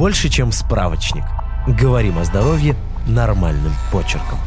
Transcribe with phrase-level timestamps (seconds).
[0.00, 1.24] больше, чем справочник.
[1.68, 2.74] Говорим о здоровье
[3.06, 4.38] нормальным почерком.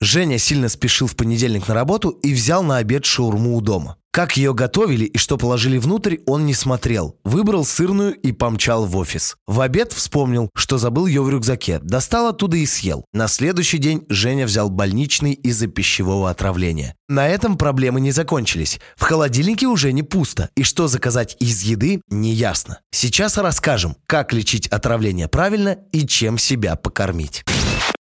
[0.00, 3.98] Женя сильно спешил в понедельник на работу и взял на обед шаурму у дома.
[4.14, 7.16] Как ее готовили и что положили внутрь, он не смотрел.
[7.24, 9.36] Выбрал сырную и помчал в офис.
[9.46, 11.78] В обед вспомнил, что забыл ее в рюкзаке.
[11.78, 13.06] Достал оттуда и съел.
[13.14, 16.94] На следующий день Женя взял больничный из-за пищевого отравления.
[17.08, 18.80] На этом проблемы не закончились.
[18.96, 20.50] В холодильнике уже не пусто.
[20.56, 22.80] И что заказать из еды, не ясно.
[22.90, 27.44] Сейчас расскажем, как лечить отравление правильно и чем себя покормить.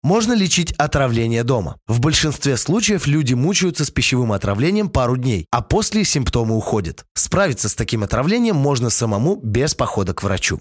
[0.06, 1.78] Можно лечить отравление дома.
[1.88, 7.04] В большинстве случаев люди мучаются с пищевым отравлением пару дней, а после симптомы уходят.
[7.14, 10.60] Справиться с таким отравлением можно самому без похода к врачу.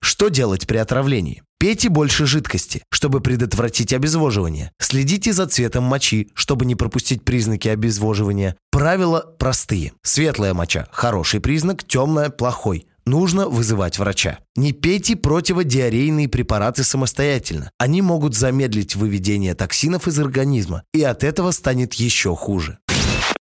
[0.00, 1.42] Что делать при отравлении?
[1.58, 4.72] Пейте больше жидкости, чтобы предотвратить обезвоживание.
[4.78, 8.56] Следите за цветом мочи, чтобы не пропустить признаки обезвоживания.
[8.70, 9.92] Правила простые.
[10.02, 14.38] Светлая моча– хороший признак, темная– плохой нужно вызывать врача.
[14.56, 17.70] Не пейте противодиарейные препараты самостоятельно.
[17.76, 22.78] Они могут замедлить выведение токсинов из организма, и от этого станет еще хуже.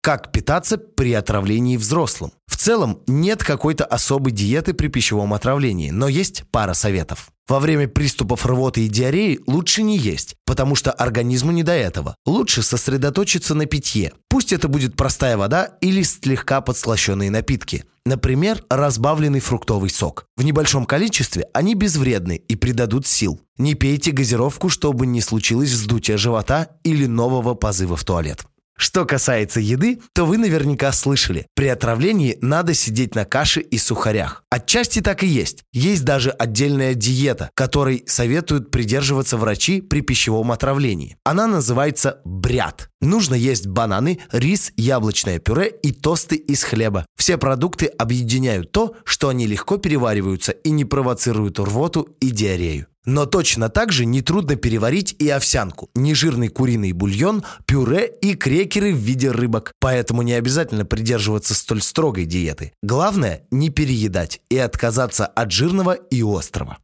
[0.07, 2.31] Как питаться при отравлении взрослым?
[2.47, 7.33] В целом нет какой-то особой диеты при пищевом отравлении, но есть пара советов.
[7.49, 12.15] Во время приступов рвоты и диареи лучше не есть, потому что организму не до этого.
[12.25, 14.13] Лучше сосредоточиться на питье.
[14.29, 17.83] Пусть это будет простая вода или слегка подслащенные напитки.
[18.05, 20.27] Например, разбавленный фруктовый сок.
[20.37, 23.41] В небольшом количестве они безвредны и придадут сил.
[23.59, 28.47] Не пейте газировку, чтобы не случилось вздутие живота или нового позыва в туалет.
[28.79, 34.45] Что касается еды, то вы наверняка слышали, при отравлении надо сидеть на каше и сухарях.
[34.51, 35.65] Отчасти так и есть.
[35.73, 41.17] Есть даже отдельная диета, которой советуют придерживаться врачи при пищевом отравлении.
[41.25, 42.91] Она называется бряд.
[43.01, 47.07] Нужно есть бананы, рис, яблочное пюре и тосты из хлеба.
[47.17, 52.87] Все продукты объединяют то, что они легко перевариваются и не провоцируют рвоту и диарею.
[53.07, 58.99] Но точно так же нетрудно переварить и овсянку, нежирный куриный бульон, пюре и крекеры в
[58.99, 59.73] виде рыбок.
[59.81, 62.73] Поэтому не обязательно придерживаться столь строгой диеты.
[62.83, 66.79] Главное– не переедать и отказаться от жирного и острого.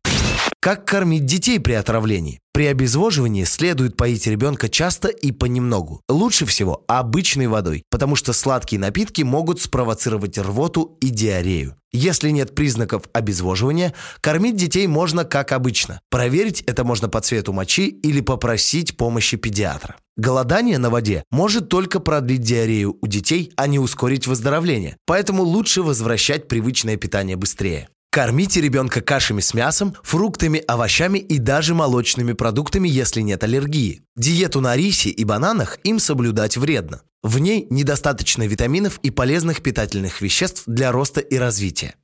[0.64, 2.38] Как кормить детей при отравлении?
[2.52, 6.02] При обезвоживании следует поить ребенка часто и понемногу.
[6.08, 11.74] Лучше всего обычной водой, потому что сладкие напитки могут спровоцировать рвоту и диарею.
[11.90, 16.00] Если нет признаков обезвоживания, кормить детей можно как обычно.
[16.10, 19.96] Проверить это можно по цвету мочи или попросить помощи педиатра.
[20.16, 24.96] Голодание на воде может только продлить диарею у детей, а не ускорить выздоровление.
[25.06, 27.88] Поэтому лучше возвращать привычное питание быстрее.
[28.14, 34.02] Кормите ребенка кашами с мясом, фруктами, овощами и даже молочными продуктами, если нет аллергии.
[34.16, 37.00] Диету на рисе и бананах им соблюдать вредно.
[37.22, 41.94] В ней недостаточно витаминов и полезных питательных веществ для роста и развития.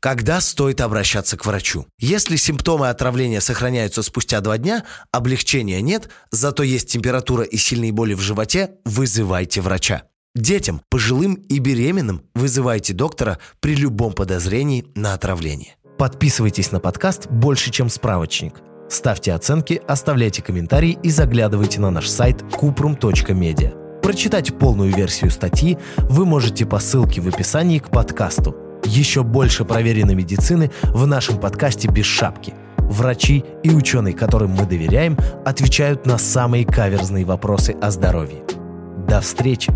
[0.00, 1.86] Когда стоит обращаться к врачу?
[2.00, 8.14] Если симптомы отравления сохраняются спустя два дня, облегчения нет, зато есть температура и сильные боли
[8.14, 10.09] в животе, вызывайте врача.
[10.36, 15.74] Детям, пожилым и беременным вызывайте доктора при любом подозрении на отравление.
[15.98, 18.54] Подписывайтесь на подкаст «Больше, чем справочник».
[18.88, 24.00] Ставьте оценки, оставляйте комментарии и заглядывайте на наш сайт kuprum.media.
[24.00, 28.54] Прочитать полную версию статьи вы можете по ссылке в описании к подкасту.
[28.84, 32.54] Еще больше проверенной медицины в нашем подкасте «Без шапки».
[32.78, 38.44] Врачи и ученые, которым мы доверяем, отвечают на самые каверзные вопросы о здоровье.
[39.08, 39.72] До встречи!